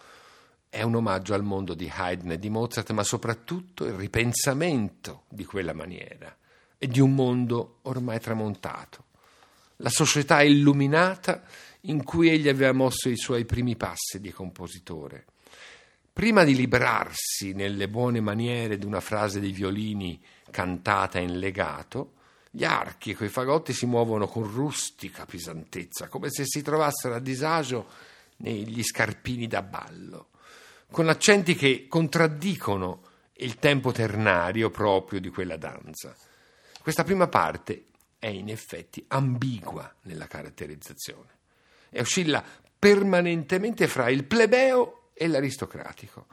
è 0.74 0.82
un 0.82 0.96
omaggio 0.96 1.36
al 1.36 1.44
mondo 1.44 1.76
di 1.76 1.88
Haydn 1.88 2.32
e 2.32 2.40
di 2.40 2.50
Mozart, 2.50 2.90
ma 2.94 3.04
soprattutto 3.04 3.86
il 3.86 3.94
ripensamento 3.94 5.26
di 5.30 5.46
quella 5.46 5.72
maniera 5.72 6.36
e 6.80 6.88
di 6.88 7.00
un 7.00 7.14
mondo 7.14 7.78
ormai 7.84 8.20
tramontato. 8.20 9.04
La 9.78 9.92
società 9.92 10.42
illuminata 10.42 11.44
in 11.82 12.04
cui 12.04 12.30
egli 12.30 12.50
aveva 12.50 12.72
mosso 12.72 13.08
i 13.10 13.18
suoi 13.18 13.46
primi 13.46 13.76
passi 13.76 14.20
di 14.20 14.32
compositore. 14.32 15.26
Prima 16.12 16.44
di 16.44 16.56
librarsi 16.56 17.54
nelle 17.54 17.88
buone 17.88 18.20
maniere 18.20 18.80
di 18.80 18.86
una 18.88 19.00
frase 19.00 19.40
dei 19.40 19.52
violini 19.52 20.20
cantata 20.50 21.20
in 21.20 21.38
legato, 21.38 22.14
gli 22.50 22.64
archi 22.64 23.12
e 23.12 23.16
quei 23.16 23.30
fagotti 23.30 23.74
si 23.74 23.86
muovono 23.86 24.26
con 24.26 24.52
rustica 24.52 25.28
pesantezza, 25.28 26.08
come 26.08 26.32
se 26.32 26.46
si 26.48 26.64
trovassero 26.64 27.14
a 27.14 27.20
disagio 27.20 27.86
negli 28.38 28.82
scarpini 28.82 29.46
da 29.46 29.62
ballo 29.62 30.30
con 30.94 31.10
accenti 31.10 31.56
che 31.56 31.88
contraddicono 31.90 33.02
il 33.38 33.56
tempo 33.56 33.92
ternario 33.92 34.70
proprio 34.70 35.20
di 35.20 35.30
quella 35.30 35.58
danza. 35.58 36.16
Questa 36.84 37.04
prima 37.04 37.28
parte 37.28 37.86
è 38.20 38.28
in 38.28 38.48
effetti 38.48 39.04
ambigua 39.08 39.92
nella 40.04 40.28
caratterizzazione 40.28 41.30
e 41.90 42.02
oscilla 42.02 42.44
permanentemente 42.78 43.88
fra 43.88 44.08
il 44.10 44.24
plebeo 44.24 45.10
e 45.16 45.26
l'aristocratico. 45.26 46.28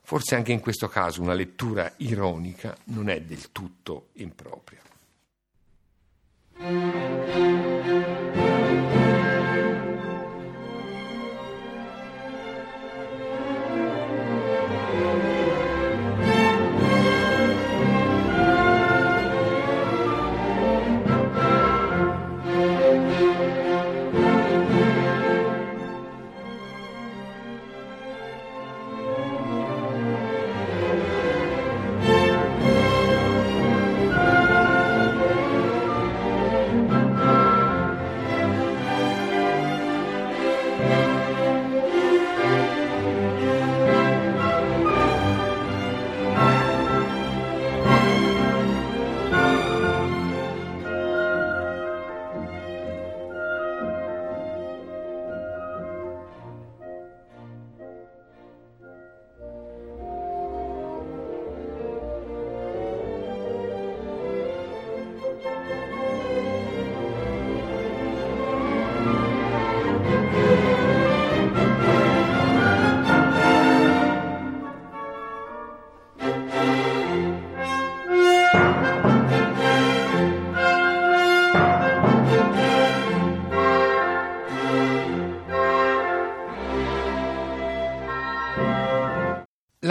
Forse 0.00 0.34
anche 0.34 0.52
in 0.52 0.60
questo 0.60 0.88
caso 0.88 1.20
una 1.20 1.34
lettura 1.34 1.92
ironica 1.98 2.74
non 2.84 3.10
è 3.10 3.20
del 3.20 3.52
tutto 3.52 4.08
impropria. 4.14 4.80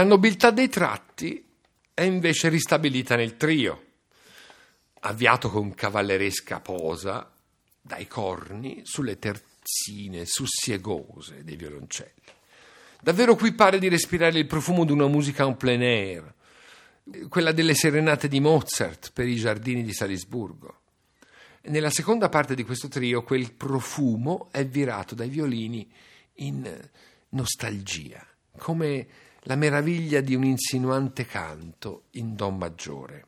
Nobiltà 0.05 0.51
dei 0.51 0.69
tratti 0.69 1.43
è 1.93 2.01
invece 2.01 2.49
ristabilita 2.49 3.15
nel 3.15 3.37
trio, 3.37 3.83
avviato 5.01 5.49
con 5.49 5.73
cavalleresca 5.73 6.59
posa 6.59 7.31
dai 7.81 8.07
corni 8.07 8.81
sulle 8.83 9.19
terzine 9.19 10.25
sussiegose 10.25 11.43
dei 11.43 11.55
violoncelli. 11.55 12.23
Davvero 13.01 13.35
qui 13.35 13.53
pare 13.53 13.77
di 13.77 13.87
respirare 13.87 14.39
il 14.39 14.47
profumo 14.47 14.83
di 14.83 14.91
una 14.91 15.07
musica 15.07 15.45
en 15.45 15.57
plein 15.57 15.81
air, 15.81 16.33
quella 17.29 17.51
delle 17.51 17.75
serenate 17.75 18.27
di 18.27 18.39
Mozart 18.39 19.11
per 19.13 19.27
i 19.27 19.35
giardini 19.35 19.83
di 19.83 19.93
Salisburgo. 19.93 20.79
Nella 21.67 21.91
seconda 21.91 22.29
parte 22.29 22.55
di 22.55 22.63
questo 22.63 22.87
trio 22.87 23.23
quel 23.23 23.53
profumo 23.53 24.49
è 24.51 24.65
virato 24.65 25.13
dai 25.13 25.29
violini 25.29 25.87
in 26.35 26.89
nostalgia, 27.29 28.25
come 28.57 29.07
la 29.47 29.55
meraviglia 29.55 30.21
di 30.21 30.33
un 30.33 30.43
insinuante 30.43 31.25
canto 31.25 32.03
in 32.11 32.35
Do 32.35 32.49
maggiore. 32.49 33.25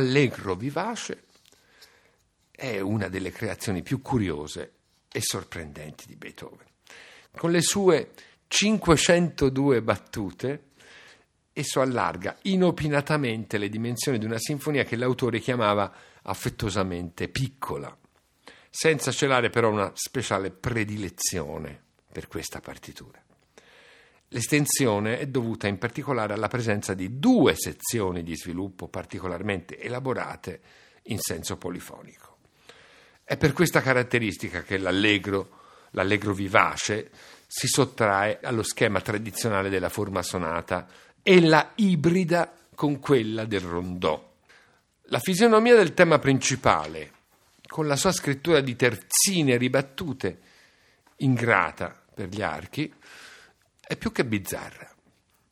Allegro 0.00 0.54
vivace, 0.54 1.24
è 2.50 2.80
una 2.80 3.08
delle 3.08 3.30
creazioni 3.30 3.82
più 3.82 4.02
curiose 4.02 4.72
e 5.10 5.20
sorprendenti 5.20 6.06
di 6.06 6.16
Beethoven. 6.16 6.66
Con 7.36 7.50
le 7.50 7.62
sue 7.62 8.10
502 8.48 9.82
battute, 9.82 10.64
esso 11.52 11.80
allarga 11.80 12.36
inopinatamente 12.42 13.58
le 13.58 13.68
dimensioni 13.68 14.18
di 14.18 14.24
una 14.24 14.38
sinfonia 14.38 14.84
che 14.84 14.96
l'autore 14.96 15.38
chiamava 15.38 15.92
affettuosamente 16.22 17.28
piccola, 17.28 17.96
senza 18.68 19.12
celare 19.12 19.50
però 19.50 19.70
una 19.70 19.92
speciale 19.94 20.50
predilezione 20.50 21.80
per 22.12 22.28
questa 22.28 22.60
partitura. 22.60 23.22
L'estensione 24.32 25.18
è 25.18 25.26
dovuta 25.26 25.66
in 25.66 25.76
particolare 25.76 26.34
alla 26.34 26.46
presenza 26.46 26.94
di 26.94 27.18
due 27.18 27.56
sezioni 27.56 28.22
di 28.22 28.36
sviluppo 28.36 28.86
particolarmente 28.86 29.76
elaborate 29.76 30.60
in 31.04 31.18
senso 31.18 31.56
polifonico. 31.56 32.36
È 33.24 33.36
per 33.36 33.52
questa 33.52 33.80
caratteristica 33.80 34.62
che 34.62 34.78
l'allegro, 34.78 35.58
l'allegro 35.90 36.32
vivace 36.32 37.10
si 37.48 37.66
sottrae 37.66 38.38
allo 38.40 38.62
schema 38.62 39.00
tradizionale 39.00 39.68
della 39.68 39.88
forma 39.88 40.22
sonata 40.22 40.86
e 41.24 41.40
la 41.40 41.72
ibrida 41.74 42.54
con 42.76 43.00
quella 43.00 43.44
del 43.46 43.62
rondò. 43.62 44.32
La 45.06 45.18
fisionomia 45.18 45.74
del 45.74 45.92
tema 45.92 46.20
principale, 46.20 47.10
con 47.66 47.88
la 47.88 47.96
sua 47.96 48.12
scrittura 48.12 48.60
di 48.60 48.76
terzine 48.76 49.56
ribattute, 49.56 50.38
ingrata 51.16 52.00
per 52.14 52.28
gli 52.28 52.42
archi, 52.42 52.94
è 53.90 53.96
più 53.96 54.12
che 54.12 54.24
bizzarra. 54.24 54.88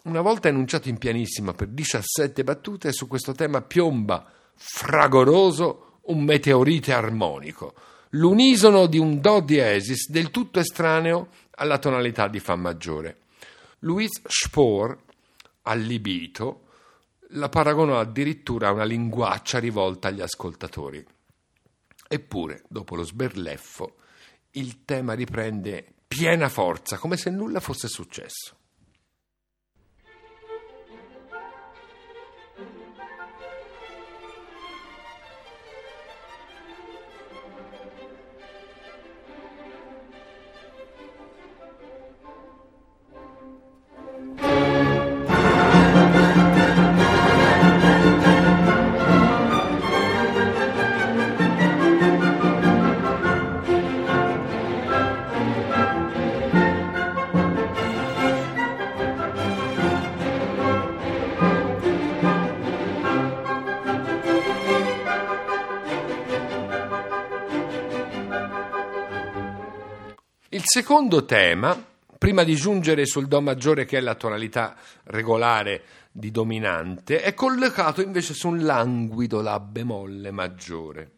Una 0.04 0.20
volta 0.20 0.46
enunciato 0.46 0.88
in 0.88 0.96
pianissima 0.96 1.54
per 1.54 1.66
17 1.66 2.44
battute, 2.44 2.92
su 2.92 3.08
questo 3.08 3.32
tema 3.32 3.62
piomba 3.62 4.30
fragoroso 4.54 5.98
un 6.02 6.22
meteorite 6.22 6.92
armonico, 6.92 7.74
l'unisono 8.10 8.86
di 8.86 8.96
un 8.96 9.20
do 9.20 9.40
diesis 9.40 10.08
del 10.08 10.30
tutto 10.30 10.60
estraneo 10.60 11.30
alla 11.56 11.78
tonalità 11.78 12.28
di 12.28 12.38
Fa 12.38 12.54
maggiore. 12.54 13.22
Louis 13.80 14.20
Spohr, 14.24 14.96
allibito, 15.62 16.66
la 17.30 17.48
paragonò 17.48 17.98
addirittura 17.98 18.68
a 18.68 18.72
una 18.72 18.84
linguaccia 18.84 19.58
rivolta 19.58 20.06
agli 20.06 20.20
ascoltatori. 20.20 21.04
Eppure, 22.06 22.62
dopo 22.68 22.94
lo 22.94 23.02
sberleffo, 23.02 23.96
il 24.52 24.84
tema 24.84 25.14
riprende 25.14 25.94
piena 26.08 26.48
forza, 26.48 26.96
come 26.96 27.16
se 27.16 27.30
nulla 27.30 27.60
fosse 27.60 27.86
successo. 27.86 28.57
Secondo 70.68 71.24
tema, 71.24 71.82
prima 72.18 72.44
di 72.44 72.54
giungere 72.54 73.06
sul 73.06 73.26
Do 73.26 73.40
maggiore 73.40 73.86
che 73.86 73.96
è 73.96 74.00
la 74.02 74.16
tonalità 74.16 74.76
regolare 75.04 75.82
di 76.12 76.30
dominante, 76.30 77.22
è 77.22 77.32
collocato 77.32 78.02
invece 78.02 78.34
su 78.34 78.48
un 78.48 78.62
languido 78.64 79.40
La 79.40 79.60
bemolle 79.60 80.30
maggiore. 80.30 81.17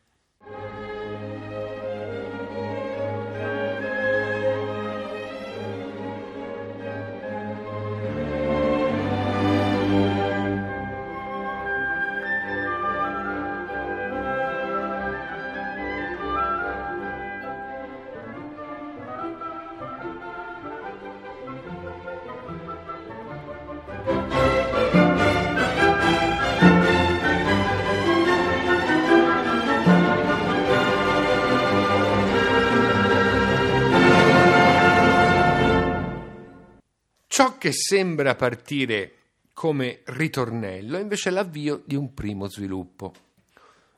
Ciò 37.33 37.59
che 37.59 37.71
sembra 37.71 38.35
partire 38.35 39.13
come 39.53 40.01
ritornello 40.07 40.99
è 40.99 41.01
invece 41.01 41.31
l'avvio 41.31 41.81
di 41.87 41.95
un 41.95 42.13
primo 42.13 42.49
sviluppo, 42.49 43.15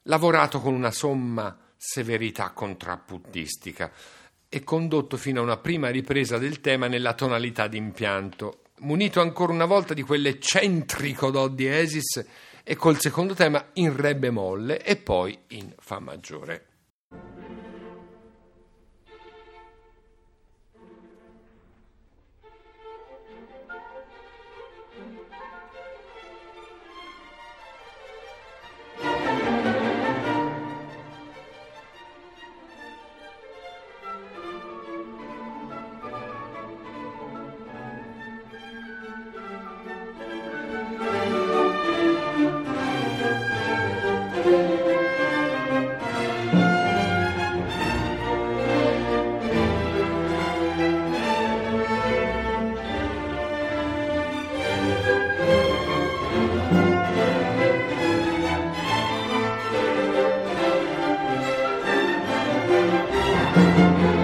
lavorato 0.03 0.61
con 0.61 0.75
una 0.75 0.91
somma 0.91 1.59
severità 1.75 2.51
contrappuntistica 2.51 3.91
e 4.51 4.63
condotto 4.63 5.17
fino 5.17 5.41
a 5.41 5.45
una 5.45 5.57
prima 5.57 5.89
ripresa 5.89 6.37
del 6.37 6.61
tema 6.61 6.89
nella 6.89 7.15
tonalità 7.15 7.69
d'impianto, 7.69 8.65
munito 8.81 9.23
ancora 9.23 9.55
una 9.55 9.65
volta 9.65 9.95
di 9.95 10.03
quell'eccentrico 10.03 11.31
do 11.31 11.49
diesis 11.49 12.23
e 12.63 12.77
col 12.77 13.01
secondo 13.01 13.33
tema 13.33 13.71
in 13.73 13.97
re 13.97 14.15
bemolle 14.15 14.85
e 14.85 14.97
poi 14.97 15.37
in 15.49 15.73
fa 15.79 16.01
maggiore. 16.01 16.72
Música 63.55 64.22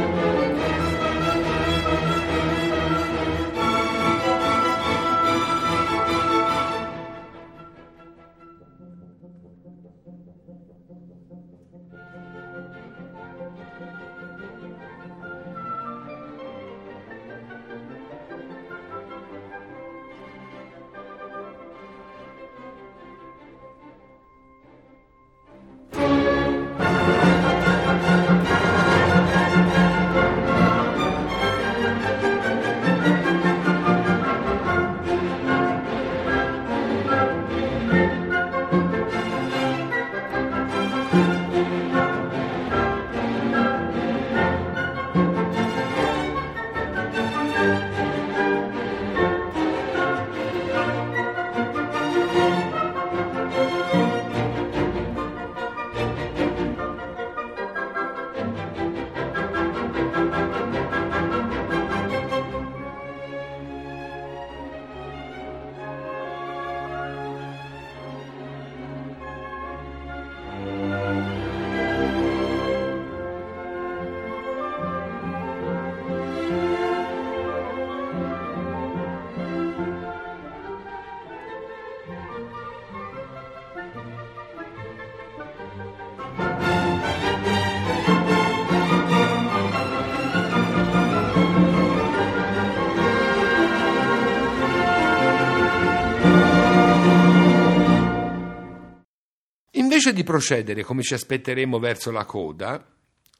Invece 99.98 100.14
di 100.14 100.22
procedere 100.22 100.84
come 100.84 101.02
ci 101.02 101.14
aspetteremmo 101.14 101.80
verso 101.80 102.12
la 102.12 102.24
coda, 102.24 102.86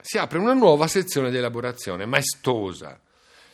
si 0.03 0.19
apre 0.19 0.39
una 0.39 0.55
nuova 0.55 0.89
sezione 0.89 1.31
di 1.31 1.37
elaborazione, 1.37 2.05
maestosa, 2.05 3.01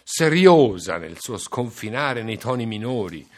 seriosa 0.02 0.96
nel 0.96 1.20
suo 1.20 1.36
sconfinare 1.36 2.22
nei 2.22 2.38
toni 2.38 2.64
minori 2.64 3.28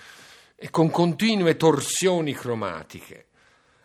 e 0.55 0.71
con 0.71 0.89
continue 0.89 1.57
torsioni 1.57 2.33
cromatiche. 2.33 3.27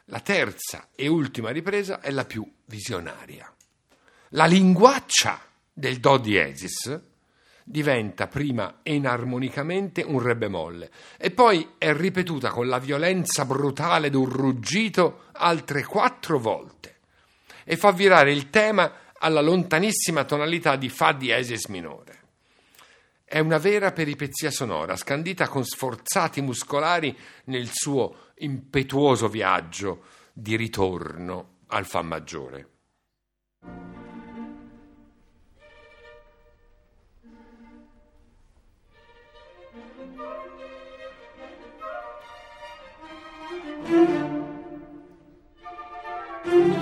La 0.06 0.20
terza 0.20 0.90
e 0.94 1.08
ultima 1.08 1.50
ripresa 1.50 2.00
è 2.00 2.12
la 2.12 2.26
più 2.26 2.48
visionaria. 2.66 3.52
La 4.34 4.46
linguaccia 4.46 5.42
del 5.74 6.00
Do 6.00 6.20
diesis 6.20 7.02
diventa 7.72 8.28
prima 8.28 8.80
enarmonicamente 8.84 10.04
un 10.04 10.20
re 10.20 10.36
bemolle 10.36 10.92
e 11.18 11.32
poi 11.32 11.76
è 11.78 11.94
ripetuta 11.94 12.50
con 12.50 12.68
la 12.68 12.80
violenza 12.80 13.46
brutale 13.46 14.10
d'un 14.10 14.30
ruggito 14.30 15.24
altre 15.32 15.86
quattro 15.86 16.38
volte 16.38 16.98
e 17.64 17.78
fa 17.78 17.92
virare 17.92 18.34
il 18.34 18.50
tema 18.50 18.92
alla 19.18 19.40
lontanissima 19.40 20.26
tonalità 20.26 20.76
di 20.76 20.90
Fa 20.90 21.14
diesis 21.14 21.68
minore. 21.68 22.20
È 23.24 23.40
una 23.40 23.60
vera 23.60 23.94
peripezia 23.94 24.52
sonora, 24.52 24.98
scandita 24.98 25.48
con 25.48 25.64
sforzati 25.64 26.42
muscolari 26.42 27.18
nel 27.46 27.70
suo 27.72 28.32
impetuoso 28.40 29.30
viaggio 29.30 30.04
di 30.34 30.58
ritorno 30.58 31.60
al 31.68 31.86
Fa 31.86 32.02
maggiore. 32.02 32.68
Thank 43.92 44.10
you. 46.76 46.81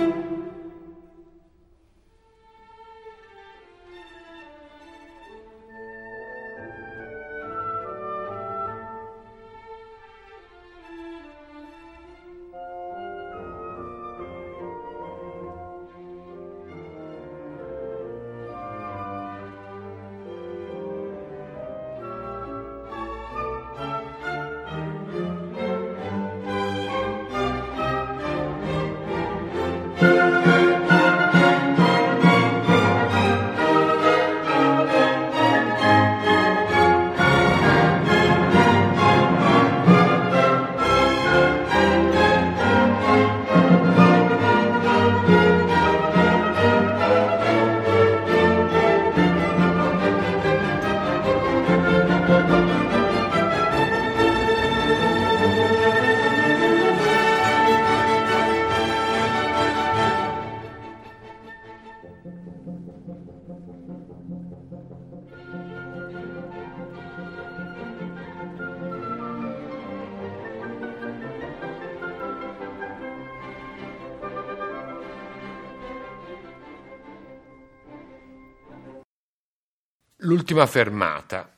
L'ultima 80.40 80.64
fermata, 80.64 81.52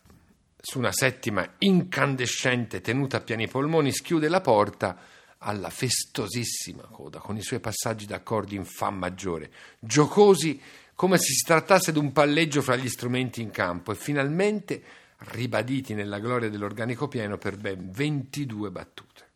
su 0.61 0.79
una 0.79 0.91
settima 0.91 1.49
incandescente 1.59 2.81
tenuta 2.81 3.19
a 3.19 3.21
pieni 3.21 3.47
polmoni, 3.47 3.93
schiude 3.93 4.27
la 4.29 4.41
porta 4.41 4.99
alla 5.39 5.71
festosissima 5.71 6.83
coda, 6.91 7.21
con 7.21 7.37
i 7.37 7.43
suoi 7.43 7.61
passaggi 7.61 8.07
d'accordi 8.07 8.57
in 8.57 8.65
Fa 8.65 8.91
maggiore, 8.91 9.53
giocosi 9.79 10.61
come 10.97 11.17
se 11.19 11.33
si 11.33 11.45
trattasse 11.45 11.93
di 11.93 11.99
un 12.01 12.11
palleggio 12.11 12.61
fra 12.61 12.75
gli 12.75 12.89
strumenti 12.89 13.41
in 13.41 13.53
campo 13.53 13.93
e 13.93 13.95
finalmente 13.95 14.83
ribaditi 15.31 15.95
nella 15.95 16.19
gloria 16.19 16.51
dell'organico 16.51 17.07
pieno 17.07 17.39
per 17.39 17.59
ben 17.59 17.89
22 17.89 18.73
battute. 18.73 19.32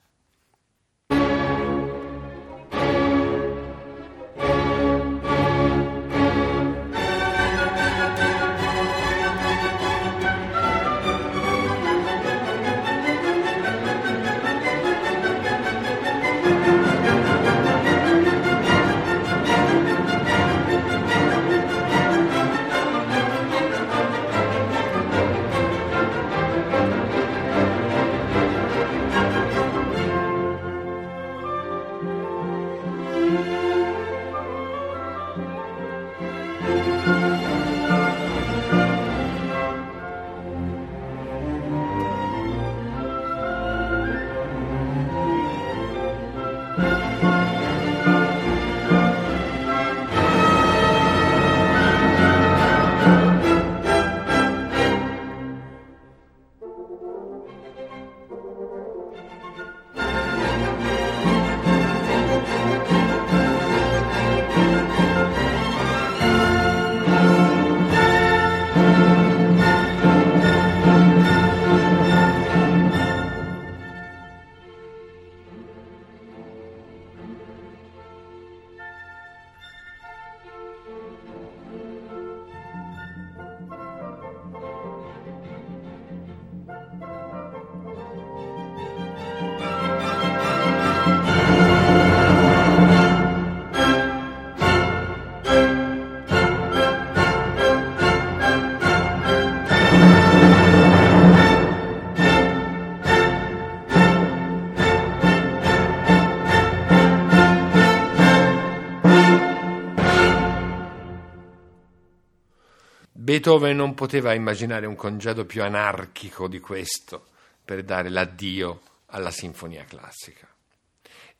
Beethoven 113.37 113.77
non 113.77 113.93
poteva 113.93 114.33
immaginare 114.33 114.87
un 114.87 114.95
congedo 114.95 115.45
più 115.45 115.63
anarchico 115.63 116.49
di 116.49 116.59
questo 116.59 117.27
per 117.63 117.85
dare 117.85 118.09
l'addio 118.09 118.81
alla 119.09 119.31
sinfonia 119.31 119.85
classica. 119.85 120.49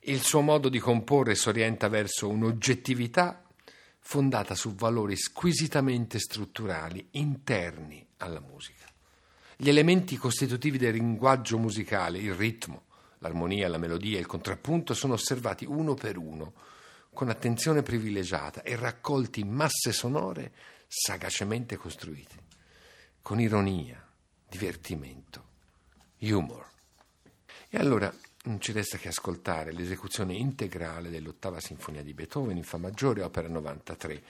Il 0.01 0.21
suo 0.21 0.41
modo 0.41 0.69
di 0.69 0.77
comporre 0.77 1.33
si 1.33 1.49
orienta 1.49 1.87
verso 1.87 2.29
un'oggettività 2.29 3.43
fondata 3.97 4.53
su 4.53 4.75
valori 4.75 5.17
squisitamente 5.17 6.19
strutturali 6.19 7.07
interni 7.13 8.05
alla 8.17 8.41
musica. 8.41 8.85
Gli 9.55 9.69
elementi 9.69 10.17
costitutivi 10.17 10.77
del 10.77 10.93
linguaggio 10.93 11.57
musicale, 11.57 12.19
il 12.19 12.35
ritmo, 12.35 12.83
L'armonia, 13.21 13.67
la 13.67 13.79
melodia 13.79 14.17
e 14.17 14.19
il 14.19 14.27
contrappunto 14.27 14.93
sono 14.93 15.13
osservati 15.13 15.65
uno 15.65 15.95
per 15.95 16.19
uno, 16.19 16.53
con 17.11 17.29
attenzione 17.29 17.81
privilegiata 17.81 18.61
e 18.61 18.75
raccolti 18.75 19.39
in 19.39 19.49
masse 19.49 19.91
sonore 19.91 20.51
sagacemente 20.87 21.75
costruite, 21.75 22.35
con 23.21 23.39
ironia, 23.39 24.01
divertimento, 24.47 25.45
humor. 26.19 26.65
E 27.69 27.77
allora 27.77 28.13
non 28.43 28.61
ci 28.61 28.71
resta 28.71 28.97
che 28.97 29.09
ascoltare 29.09 29.73
l'esecuzione 29.73 30.33
integrale 30.33 31.09
dell'ottava 31.09 31.59
sinfonia 31.59 32.01
di 32.01 32.13
Beethoven 32.13 32.55
in 32.55 32.63
Fa 32.63 32.77
maggiore, 32.77 33.21
opera 33.21 33.49
93, 33.49 34.23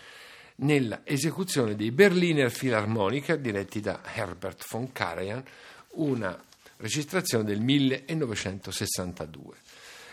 nella 0.57 1.01
esecuzione 1.03 1.75
dei 1.75 1.91
Berliner 1.91 2.51
Philharmoniker 2.51 3.37
diretti 3.37 3.79
da 3.79 4.01
Herbert 4.03 4.65
von 4.69 4.91
Karajan, 4.91 5.43
una 5.93 6.43
registrazione 6.77 7.43
del 7.43 7.61
1962. 7.61 9.55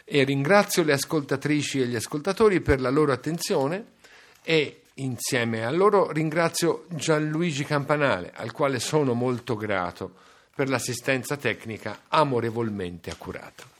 E 0.05 0.23
ringrazio 0.25 0.83
le 0.83 0.93
ascoltatrici 0.93 1.81
e 1.81 1.87
gli 1.87 1.95
ascoltatori 1.95 2.61
per 2.61 2.83
la 2.83 2.91
loro 2.91 3.13
attenzione 3.13 3.93
e 4.43 4.84
insieme 4.95 5.65
a 5.65 5.71
loro 5.71 6.11
ringrazio 6.11 6.85
Gianluigi 6.89 7.65
Campanale, 7.65 8.33
al 8.35 8.53
quale 8.53 8.79
sono 8.79 9.15
molto 9.15 9.57
grato 9.57 10.13
per 10.55 10.69
l'assistenza 10.69 11.37
tecnica 11.37 12.03
amorevolmente 12.09 13.11
accurata. 13.11 13.73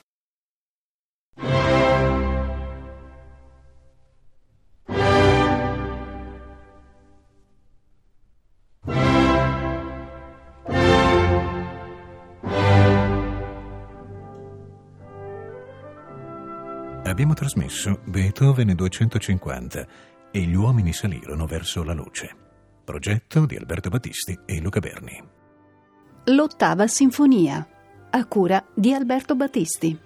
Abbiamo 17.03 17.33
trasmesso 17.33 17.99
Beethoven 18.03 18.73
250 18.75 20.14
e 20.35 20.41
gli 20.41 20.53
uomini 20.53 20.91
salirono 20.91 21.45
verso 21.45 21.81
la 21.81 21.93
luce. 21.93 22.35
Progetto 22.83 23.45
di 23.45 23.55
Alberto 23.55 23.87
Battisti 23.87 24.37
e 24.45 24.59
Luca 24.59 24.81
Berni. 24.81 25.23
L'ottava 26.25 26.87
sinfonia, 26.87 27.65
a 28.09 28.25
cura 28.25 28.61
di 28.73 28.93
Alberto 28.93 29.37
Battisti. 29.37 29.97